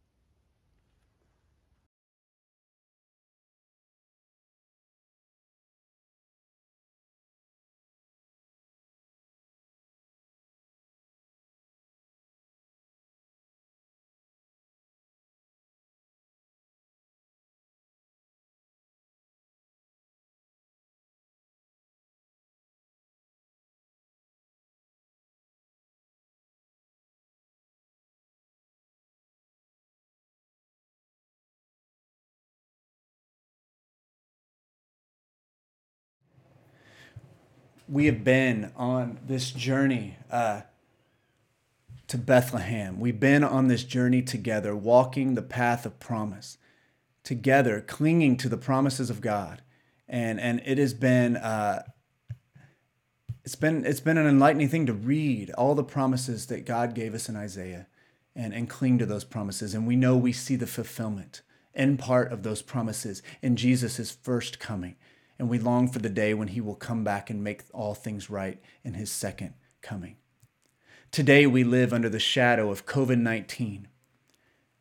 We 37.91 38.07
have 38.07 38.23
been 38.23 38.71
on 38.77 39.19
this 39.27 39.51
journey 39.51 40.17
uh, 40.31 40.61
to 42.07 42.17
Bethlehem. 42.17 43.01
We've 43.01 43.19
been 43.19 43.43
on 43.43 43.67
this 43.67 43.83
journey 43.83 44.23
together, 44.23 44.77
walking 44.77 45.35
the 45.35 45.43
path 45.43 45.85
of 45.85 45.99
promise 45.99 46.57
together, 47.25 47.81
clinging 47.81 48.37
to 48.39 48.49
the 48.49 48.57
promises 48.57 49.11
of 49.11 49.21
God. 49.21 49.63
And, 50.09 50.41
and 50.41 50.63
it 50.65 50.79
has 50.79 50.95
been 50.95 51.37
uh, 51.37 51.83
it's 53.45 53.55
been 53.57 53.85
it's 53.85 54.01
been 54.01 54.19
an 54.19 54.27
enlightening 54.27 54.69
thing 54.69 54.87
to 54.87 54.93
read 54.93 55.51
all 55.53 55.75
the 55.75 55.83
promises 55.83 56.47
that 56.47 56.67
God 56.67 56.95
gave 56.95 57.15
us 57.15 57.29
in 57.29 57.37
Isaiah 57.37 57.87
and, 58.37 58.55
and 58.55 58.69
cling 58.69 58.99
to 58.99 59.07
those 59.07 59.25
promises. 59.25 59.75
And 59.75 59.87
we 59.87 59.97
know 59.97 60.17
we 60.17 60.33
see 60.33 60.57
the 60.57 60.67
fulfillment 60.67 61.43
in 61.75 61.97
part 61.97 62.33
of 62.33 62.43
those 62.43 62.63
promises 62.63 63.23
in 63.43 63.57
Jesus' 63.57 64.11
first 64.11 64.61
coming. 64.61 64.97
And 65.41 65.49
we 65.49 65.59
long 65.59 65.89
for 65.89 66.01
the 66.01 66.11
day 66.11 66.35
when 66.35 66.49
he 66.49 66.61
will 66.61 66.75
come 66.75 67.03
back 67.03 67.31
and 67.31 67.43
make 67.43 67.63
all 67.73 67.95
things 67.95 68.29
right 68.29 68.61
in 68.85 68.93
his 68.93 69.11
second 69.11 69.55
coming. 69.81 70.17
Today, 71.11 71.47
we 71.47 71.65
live 71.65 71.95
under 71.95 72.11
the 72.11 72.21
shadow 72.21 72.71
of 72.71 72.85
COVID 72.85 73.19
19. 73.19 73.89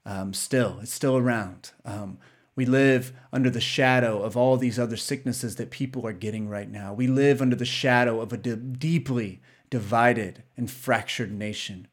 Um, 0.05 0.33
still, 0.33 0.79
it's 0.81 0.93
still 0.93 1.15
around. 1.15 1.71
Um, 1.85 2.17
we 2.57 2.65
live 2.65 3.13
under 3.31 3.49
the 3.49 3.61
shadow 3.61 4.21
of 4.21 4.35
all 4.35 4.57
these 4.57 4.77
other 4.77 4.97
sicknesses 4.97 5.55
that 5.55 5.71
people 5.71 6.05
are 6.05 6.11
getting 6.11 6.49
right 6.49 6.69
now. 6.69 6.93
We 6.93 7.07
live 7.07 7.41
under 7.41 7.55
the 7.55 7.63
shadow 7.63 8.19
of 8.19 8.33
a 8.33 8.37
de- 8.37 8.57
deeply 8.57 9.41
divided 9.69 10.43
and 10.57 10.69
fractured 10.69 11.31
nation. 11.31 11.87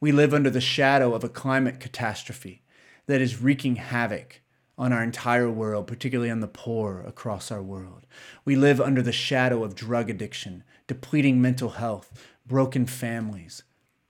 We 0.00 0.10
live 0.10 0.34
under 0.34 0.50
the 0.50 0.60
shadow 0.60 1.14
of 1.14 1.22
a 1.22 1.28
climate 1.28 1.78
catastrophe 1.78 2.64
that 3.06 3.20
is 3.20 3.40
wreaking 3.40 3.76
havoc 3.76 4.41
on 4.82 4.92
our 4.92 5.04
entire 5.04 5.48
world, 5.48 5.86
particularly 5.86 6.28
on 6.28 6.40
the 6.40 6.48
poor 6.48 7.04
across 7.06 7.52
our 7.52 7.62
world. 7.62 8.04
We 8.44 8.56
live 8.56 8.80
under 8.80 9.00
the 9.00 9.12
shadow 9.12 9.62
of 9.62 9.76
drug 9.76 10.10
addiction, 10.10 10.64
depleting 10.88 11.40
mental 11.40 11.70
health, 11.70 12.10
broken 12.44 12.86
families, 12.86 13.62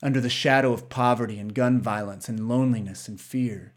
under 0.03 0.19
the 0.19 0.31
shadow 0.31 0.73
of 0.73 0.89
poverty 0.89 1.39
and 1.39 1.55
gun 1.55 1.79
violence 1.79 2.27
and 2.27 2.49
loneliness 2.49 3.07
and 3.07 3.21
fear. 3.21 3.75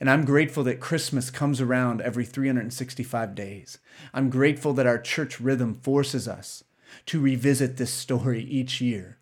And 0.00 0.08
I'm 0.08 0.24
grateful 0.24 0.64
that 0.64 0.80
Christmas 0.80 1.28
comes 1.28 1.60
around 1.60 2.00
every 2.00 2.24
365 2.24 3.34
days. 3.34 3.78
I'm 4.14 4.30
grateful 4.30 4.72
that 4.72 4.86
our 4.86 4.98
church 4.98 5.38
rhythm 5.38 5.74
forces 5.74 6.26
us 6.26 6.64
to 7.04 7.20
revisit 7.20 7.76
this 7.76 7.92
story 7.92 8.42
each 8.44 8.80
year. 8.80 9.18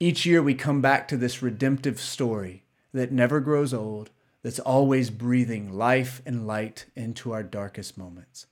Each 0.00 0.26
year 0.26 0.42
we 0.42 0.54
come 0.54 0.80
back 0.80 1.06
to 1.06 1.16
this 1.16 1.40
redemptive 1.40 2.00
story 2.00 2.64
that 2.92 3.12
never 3.12 3.38
grows 3.38 3.72
old, 3.72 4.10
that's 4.48 4.58
always 4.60 5.10
breathing 5.10 5.70
life 5.70 6.22
and 6.24 6.46
light 6.46 6.86
into 6.96 7.34
our 7.34 7.42
darkest 7.42 7.98
moments. 7.98 8.46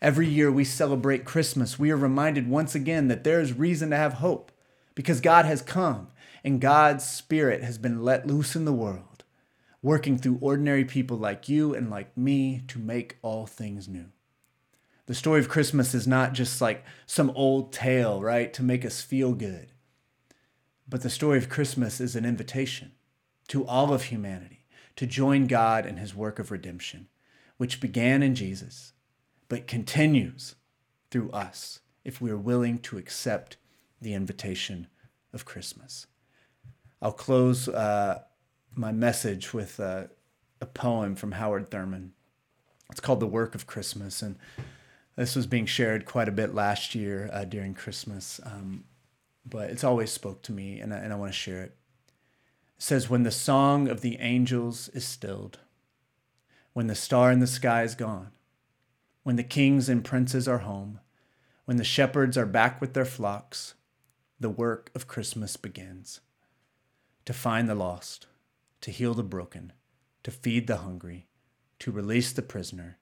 Every 0.00 0.26
year 0.26 0.50
we 0.50 0.64
celebrate 0.64 1.26
Christmas, 1.26 1.78
we 1.78 1.90
are 1.90 1.96
reminded 1.98 2.48
once 2.48 2.74
again 2.74 3.08
that 3.08 3.22
there 3.22 3.38
is 3.38 3.52
reason 3.52 3.90
to 3.90 3.98
have 3.98 4.14
hope 4.14 4.50
because 4.94 5.20
God 5.20 5.44
has 5.44 5.60
come 5.60 6.08
and 6.42 6.58
God's 6.58 7.04
Spirit 7.04 7.62
has 7.62 7.76
been 7.76 8.02
let 8.02 8.26
loose 8.26 8.56
in 8.56 8.64
the 8.64 8.72
world, 8.72 9.24
working 9.82 10.16
through 10.16 10.38
ordinary 10.40 10.86
people 10.86 11.18
like 11.18 11.50
you 11.50 11.74
and 11.74 11.90
like 11.90 12.16
me 12.16 12.62
to 12.68 12.78
make 12.78 13.18
all 13.20 13.44
things 13.44 13.86
new. 13.86 14.06
The 15.04 15.14
story 15.14 15.40
of 15.40 15.50
Christmas 15.50 15.92
is 15.94 16.06
not 16.06 16.32
just 16.32 16.62
like 16.62 16.82
some 17.04 17.28
old 17.34 17.74
tale, 17.74 18.22
right, 18.22 18.54
to 18.54 18.62
make 18.62 18.86
us 18.86 19.02
feel 19.02 19.34
good. 19.34 19.72
But 20.88 21.02
the 21.02 21.10
story 21.10 21.36
of 21.36 21.50
Christmas 21.50 22.00
is 22.00 22.16
an 22.16 22.24
invitation 22.24 22.92
to 23.48 23.66
all 23.66 23.92
of 23.92 24.04
humanity 24.04 24.55
to 24.96 25.06
join 25.06 25.46
God 25.46 25.86
in 25.86 25.98
his 25.98 26.14
work 26.14 26.38
of 26.38 26.50
redemption, 26.50 27.08
which 27.56 27.80
began 27.80 28.22
in 28.22 28.34
Jesus, 28.34 28.92
but 29.48 29.66
continues 29.66 30.56
through 31.10 31.30
us 31.30 31.80
if 32.04 32.20
we 32.20 32.30
are 32.30 32.36
willing 32.36 32.78
to 32.78 32.98
accept 32.98 33.56
the 34.00 34.14
invitation 34.14 34.88
of 35.32 35.44
Christmas. 35.44 36.06
I'll 37.00 37.12
close 37.12 37.68
uh, 37.68 38.22
my 38.74 38.92
message 38.92 39.52
with 39.52 39.78
a 39.78 40.10
poem 40.74 41.14
from 41.14 41.32
Howard 41.32 41.70
Thurman. 41.70 42.12
It's 42.90 43.00
called 43.00 43.20
The 43.20 43.26
Work 43.26 43.54
of 43.54 43.66
Christmas. 43.66 44.22
And 44.22 44.36
this 45.16 45.34
was 45.34 45.46
being 45.46 45.66
shared 45.66 46.04
quite 46.04 46.28
a 46.28 46.32
bit 46.32 46.54
last 46.54 46.94
year 46.94 47.30
uh, 47.32 47.44
during 47.44 47.74
Christmas, 47.74 48.40
um, 48.44 48.84
but 49.44 49.70
it's 49.70 49.84
always 49.84 50.10
spoke 50.10 50.42
to 50.42 50.52
me, 50.52 50.80
and 50.80 50.92
I, 50.92 50.98
and 50.98 51.12
I 51.12 51.16
want 51.16 51.32
to 51.32 51.38
share. 51.38 51.62
It 51.64 51.76
says, 52.78 53.08
When 53.08 53.22
the 53.22 53.30
song 53.30 53.88
of 53.88 54.00
the 54.00 54.18
angels 54.18 54.88
is 54.90 55.04
stilled, 55.04 55.58
when 56.72 56.86
the 56.86 56.94
star 56.94 57.32
in 57.32 57.40
the 57.40 57.46
sky 57.46 57.82
is 57.82 57.94
gone, 57.94 58.32
when 59.22 59.36
the 59.36 59.42
kings 59.42 59.88
and 59.88 60.04
princes 60.04 60.46
are 60.46 60.58
home, 60.58 61.00
when 61.64 61.76
the 61.76 61.84
shepherds 61.84 62.36
are 62.36 62.46
back 62.46 62.80
with 62.80 62.94
their 62.94 63.04
flocks, 63.04 63.74
the 64.38 64.50
work 64.50 64.90
of 64.94 65.08
Christmas 65.08 65.56
begins. 65.56 66.20
To 67.24 67.32
find 67.32 67.68
the 67.68 67.74
lost, 67.74 68.26
to 68.82 68.90
heal 68.90 69.14
the 69.14 69.22
broken, 69.22 69.72
to 70.22 70.30
feed 70.30 70.66
the 70.66 70.76
hungry, 70.78 71.26
to 71.80 71.90
release 71.90 72.32
the 72.32 72.42
prisoner, 72.42 72.98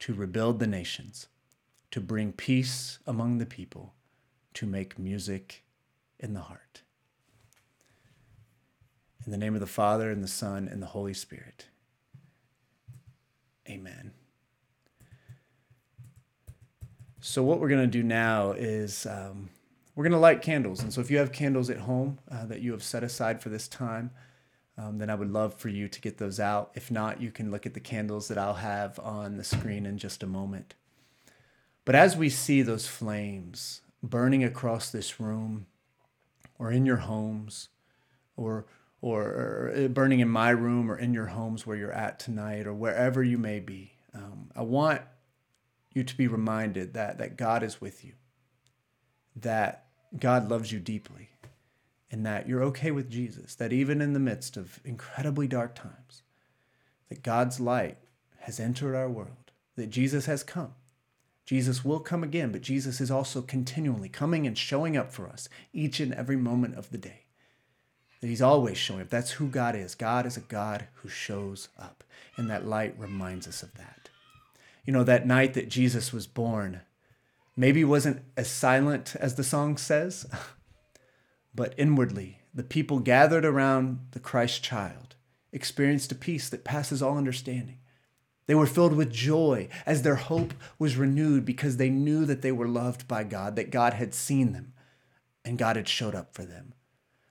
to 0.00 0.12
rebuild 0.12 0.58
the 0.58 0.66
nations 0.66 1.28
to 1.92 2.00
bring 2.00 2.32
peace 2.32 2.98
among 3.06 3.36
the 3.36 3.46
people, 3.46 3.94
to 4.54 4.66
make 4.66 4.98
music 4.98 5.62
in 6.18 6.32
the 6.32 6.40
heart. 6.40 6.81
In 9.24 9.30
the 9.30 9.38
name 9.38 9.54
of 9.54 9.60
the 9.60 9.66
Father, 9.66 10.10
and 10.10 10.22
the 10.22 10.28
Son, 10.28 10.68
and 10.68 10.82
the 10.82 10.86
Holy 10.86 11.14
Spirit. 11.14 11.66
Amen. 13.68 14.12
So, 17.20 17.44
what 17.44 17.60
we're 17.60 17.68
going 17.68 17.82
to 17.82 17.86
do 17.86 18.02
now 18.02 18.50
is 18.50 19.06
um, 19.06 19.48
we're 19.94 20.02
going 20.02 20.12
to 20.12 20.18
light 20.18 20.42
candles. 20.42 20.82
And 20.82 20.92
so, 20.92 21.00
if 21.00 21.08
you 21.08 21.18
have 21.18 21.30
candles 21.30 21.70
at 21.70 21.78
home 21.78 22.18
uh, 22.32 22.46
that 22.46 22.62
you 22.62 22.72
have 22.72 22.82
set 22.82 23.04
aside 23.04 23.40
for 23.40 23.48
this 23.48 23.68
time, 23.68 24.10
um, 24.76 24.98
then 24.98 25.08
I 25.08 25.14
would 25.14 25.30
love 25.30 25.54
for 25.54 25.68
you 25.68 25.86
to 25.86 26.00
get 26.00 26.18
those 26.18 26.40
out. 26.40 26.72
If 26.74 26.90
not, 26.90 27.20
you 27.20 27.30
can 27.30 27.52
look 27.52 27.64
at 27.64 27.74
the 27.74 27.80
candles 27.80 28.26
that 28.26 28.38
I'll 28.38 28.54
have 28.54 28.98
on 28.98 29.36
the 29.36 29.44
screen 29.44 29.86
in 29.86 29.98
just 29.98 30.24
a 30.24 30.26
moment. 30.26 30.74
But 31.84 31.94
as 31.94 32.16
we 32.16 32.28
see 32.28 32.62
those 32.62 32.88
flames 32.88 33.82
burning 34.02 34.42
across 34.42 34.90
this 34.90 35.20
room 35.20 35.66
or 36.58 36.72
in 36.72 36.86
your 36.86 36.96
homes 36.96 37.68
or, 38.36 38.66
or, 39.02 39.88
burning 39.90 40.20
in 40.20 40.28
my 40.30 40.48
room 40.48 40.90
or 40.90 40.96
in 40.96 41.12
your 41.12 41.26
homes 41.26 41.66
where 41.66 41.76
you're 41.76 41.92
at 41.92 42.18
tonight 42.18 42.66
or 42.66 42.72
wherever 42.72 43.22
you 43.22 43.36
may 43.36 43.60
be, 43.60 43.92
um, 44.14 44.50
I 44.56 44.62
want 44.62 45.02
you 45.92 46.02
to 46.04 46.16
be 46.16 46.26
reminded 46.26 46.94
that, 46.94 47.18
that 47.18 47.36
God 47.36 47.62
is 47.62 47.80
with 47.80 48.04
you, 48.04 48.12
that 49.36 49.86
God 50.18 50.48
loves 50.48 50.72
you 50.72 50.78
deeply, 50.78 51.28
and 52.10 52.24
that 52.24 52.48
you're 52.48 52.62
okay 52.62 52.90
with 52.90 53.10
Jesus, 53.10 53.54
that 53.56 53.72
even 53.72 54.00
in 54.00 54.14
the 54.14 54.20
midst 54.20 54.56
of 54.56 54.80
incredibly 54.84 55.46
dark 55.46 55.74
times, 55.74 56.22
that 57.10 57.22
God's 57.22 57.60
light 57.60 57.98
has 58.40 58.58
entered 58.58 58.94
our 58.94 59.10
world, 59.10 59.50
that 59.76 59.90
Jesus 59.90 60.24
has 60.24 60.42
come 60.42 60.74
Jesus 61.44 61.84
will 61.84 62.00
come 62.00 62.22
again, 62.22 62.52
but 62.52 62.62
Jesus 62.62 63.00
is 63.00 63.10
also 63.10 63.42
continually 63.42 64.08
coming 64.08 64.46
and 64.46 64.56
showing 64.56 64.96
up 64.96 65.12
for 65.12 65.28
us 65.28 65.48
each 65.72 66.00
and 66.00 66.14
every 66.14 66.36
moment 66.36 66.76
of 66.76 66.90
the 66.90 66.98
day. 66.98 67.24
That 68.22 68.28
he's 68.28 68.40
always 68.40 68.78
showing 68.78 69.02
up. 69.02 69.10
That's 69.10 69.32
who 69.32 69.48
God 69.48 69.76
is. 69.76 69.94
God 69.94 70.24
is 70.24 70.38
a 70.38 70.40
God 70.40 70.86
who 70.94 71.10
shows 71.10 71.68
up. 71.78 72.02
And 72.38 72.48
that 72.48 72.66
light 72.66 72.94
reminds 72.98 73.46
us 73.46 73.62
of 73.62 73.74
that. 73.74 74.08
You 74.86 74.94
know, 74.94 75.04
that 75.04 75.26
night 75.26 75.52
that 75.52 75.68
Jesus 75.68 76.10
was 76.10 76.26
born, 76.26 76.80
maybe 77.56 77.84
wasn't 77.84 78.22
as 78.36 78.50
silent 78.50 79.14
as 79.20 79.34
the 79.34 79.44
song 79.44 79.76
says, 79.76 80.26
but 81.54 81.74
inwardly, 81.76 82.38
the 82.54 82.62
people 82.62 83.00
gathered 83.00 83.44
around 83.44 83.98
the 84.12 84.20
Christ 84.20 84.62
child 84.62 85.12
experienced 85.52 86.10
a 86.10 86.14
peace 86.14 86.48
that 86.48 86.64
passes 86.64 87.02
all 87.02 87.18
understanding. 87.18 87.78
They 88.46 88.54
were 88.54 88.66
filled 88.66 88.94
with 88.94 89.12
joy 89.12 89.68
as 89.86 90.02
their 90.02 90.16
hope 90.16 90.54
was 90.78 90.96
renewed 90.96 91.44
because 91.44 91.76
they 91.76 91.90
knew 91.90 92.24
that 92.24 92.42
they 92.42 92.52
were 92.52 92.66
loved 92.66 93.06
by 93.06 93.24
God, 93.24 93.56
that 93.56 93.70
God 93.70 93.94
had 93.94 94.14
seen 94.14 94.52
them, 94.52 94.72
and 95.44 95.58
God 95.58 95.76
had 95.76 95.88
showed 95.88 96.14
up 96.14 96.34
for 96.34 96.44
them. 96.44 96.74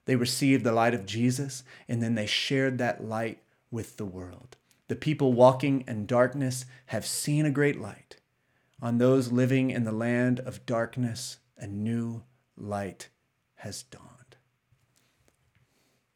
They 0.05 0.15
received 0.15 0.63
the 0.63 0.71
light 0.71 0.93
of 0.93 1.05
Jesus, 1.05 1.63
and 1.87 2.01
then 2.01 2.15
they 2.15 2.25
shared 2.25 2.77
that 2.77 3.03
light 3.03 3.41
with 3.69 3.97
the 3.97 4.05
world. 4.05 4.57
The 4.87 4.95
people 4.95 5.33
walking 5.33 5.83
in 5.87 6.05
darkness 6.05 6.65
have 6.87 7.05
seen 7.05 7.45
a 7.45 7.51
great 7.51 7.79
light. 7.79 8.17
On 8.81 8.97
those 8.97 9.31
living 9.31 9.69
in 9.69 9.83
the 9.83 9.91
land 9.91 10.39
of 10.39 10.65
darkness, 10.65 11.37
a 11.57 11.67
new 11.67 12.23
light 12.57 13.09
has 13.55 13.83
dawned. 13.83 14.20